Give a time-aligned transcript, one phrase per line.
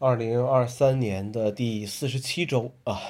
[0.00, 3.02] 二零二三年的第四十七周啊，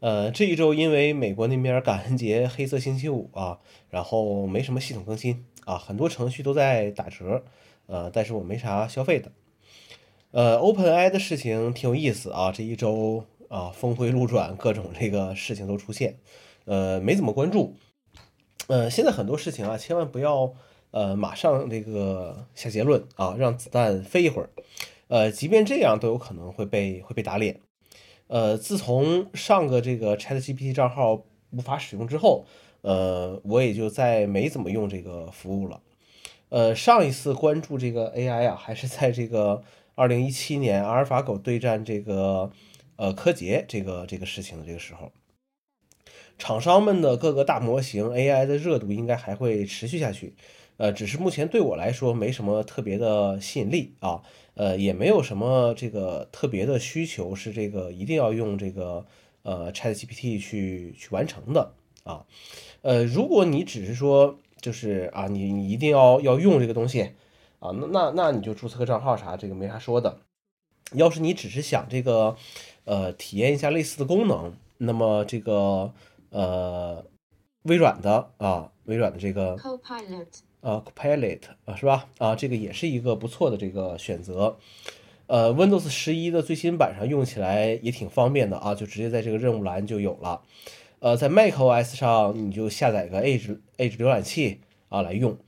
[0.00, 3.58] 呃，这一周因为美国那边感恩节、黑色星期五啊，
[3.88, 7.42] 然后没什么系统更新啊，很多程序都在打折，
[7.86, 9.32] 呃，但是我没啥消费的。
[10.32, 16.18] 呃，OpenAI 的事情挺有意思啊，这一周啊，峰回路转，各种这个事情都出现，
[16.66, 17.74] 呃，没怎么关注。
[18.66, 20.52] 呃，现在很多事情啊，千万不要
[20.90, 24.50] 呃马上这个下结论啊，让子弹飞一会儿。
[25.10, 27.60] 呃，即便这样都有可能会被会被打脸。
[28.28, 32.46] 呃，自从上个这个 ChatGPT 账号无法使用之后，
[32.82, 35.82] 呃，我也就再没怎么用这个服务了。
[36.48, 39.64] 呃，上一次关注这个 AI 啊，还是在这个
[39.96, 42.52] 二零一七年阿尔法狗对战这个
[42.94, 45.10] 呃柯洁这个这个事情的这个时候。
[46.38, 50.34] 厂商们的各个大模型 AI 的热度应该还会持续下去。
[50.80, 54.22] 呃，只是目前对我来说没什么特别的吸引力啊，
[54.54, 59.04] 呃，也没有什么这个特别的需求是这个一定要用这个
[59.42, 61.74] 呃 ChatGPT 去去完成的
[62.04, 62.24] 啊，
[62.80, 67.10] 呃，如果你只是说就是啊，你你一定要要用这个东西
[67.58, 70.20] 啊，那那那你就注册个账号啥，这个没啥说的。
[70.94, 72.34] 要是你只是想这个
[72.86, 75.92] 呃体验一下类似的功能，那么这个
[76.30, 77.04] 呃
[77.64, 79.58] 微软的啊，微软的这个。
[80.60, 82.08] 啊，Copilot 啊，是吧？
[82.18, 84.56] 啊，这个也是一个不错的这个选择。
[85.26, 90.42] 呃，Windows 十一的最新版上用起来也挺方便的啊，就直接在这个任务栏就有了。
[90.98, 95.38] 呃，在 macOS 上你就下载个 Edge Edge 浏览器啊来用。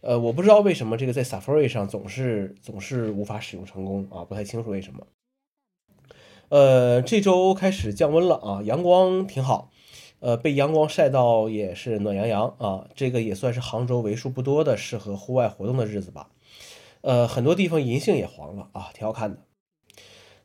[0.00, 5.06] 呃，我不知道为什么这个在 Safari 上总是总是无法使用成功啊，不太清楚为什么。
[6.48, 9.71] 呃，这周开始降温了啊，阳光挺好。
[10.22, 16.28] 呃，被阳光晒到也是暖洋洋啊，这个也算是杭州为数不多的适合户外活动的日子吧。
[17.00, 19.38] 呃，很多地方银杏也黄了啊，挺好看的。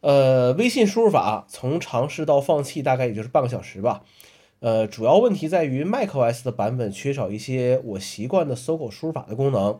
[0.01, 4.01] 呃，微信输入法从尝试到放弃大概也就是半个小时吧。
[4.61, 9.79] 呃，主要问题在于 macOS 的版本缺少一些我习惯的搜狗输入法的功能。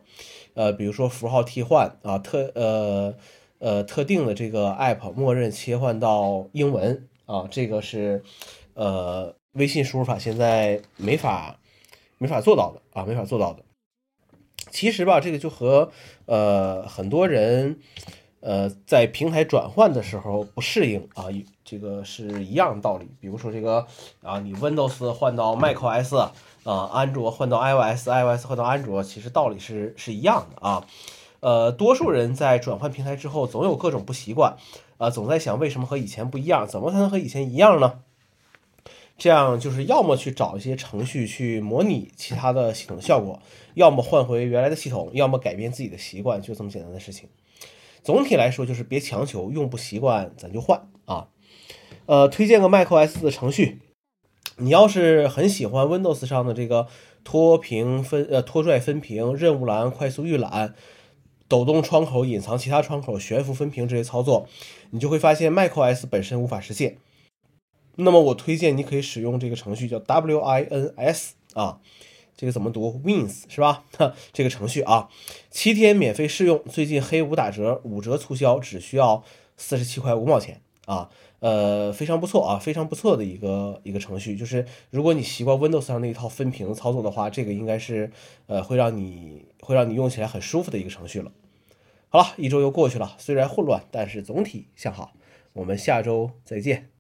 [0.53, 3.16] 呃，比如说符号替换啊，特呃
[3.57, 8.21] 呃特定的这个 app 默认切换到英文啊，这个是
[8.75, 9.35] 呃。
[9.57, 11.57] 微信输入法现在没法
[12.18, 13.63] 没法做到的啊，没法做到的。
[14.72, 15.91] 其实吧，这个就和
[16.25, 17.79] 呃很多人
[18.41, 21.25] 呃在平台转换的时候不适应啊，
[21.63, 23.07] 这个是一样的道理。
[23.19, 23.88] 比如说这个
[24.22, 26.18] 啊，你 Windows 换到 macOS
[26.63, 30.85] 啊，安卓换到 iOS，iOS 换到安卓，其实道理是是一样的啊。
[31.39, 34.57] 呃，多数人在转换平台之后，总有各种不习惯
[34.97, 38.00] 啊，总在想为什么和以前不一样，怎么才能和以前一样呢？
[39.17, 43.41] 这样就是要么去找一些程序去模拟其他的系统效果，
[43.73, 47.27] 要么换回原来的系统，要么改变自己的习惯，就这么简单的事情。
[48.03, 51.29] 总体来说就是别强求，用不习惯咱就换啊。
[52.06, 53.79] 呃，推荐个 macOS 的程序，
[54.57, 56.88] 你要是很喜欢 Windows 上的这个
[57.23, 60.75] 拖屏分呃拖拽分屏、任务栏快速预览、
[61.47, 64.47] 抖动窗口隐藏其他窗口、悬浮分屏这些操作，
[64.91, 67.00] 你就会发现 macOS 本身无法实现。
[67.97, 71.79] 那么我推荐你可以使用这个程序叫 Wins 啊，
[72.35, 73.83] 这个怎么读？Wins 是吧？
[73.97, 75.09] 哈这个程序啊，
[75.49, 79.23] 七天免费试用，最近黑五打折，五折促销，只需要
[79.57, 81.09] 四十七块五毛钱啊，
[81.39, 84.35] 呃，非常不错啊，非常不错的一个一个程序。
[84.35, 88.11] 就是如果你习惯 Windows 上那一套分屏操作的话，这个应该是
[88.45, 91.31] 呃会让你会让你用起来很舒服的一个程序了。
[92.09, 95.13] 好了，一周又过去了，虽然混乱，但是总体向好。
[95.53, 96.96] 我们下周再见。